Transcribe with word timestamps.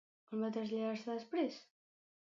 On 0.37 0.41
va 0.45 0.49
traslladar-se 0.55 1.07
després? 1.13 1.63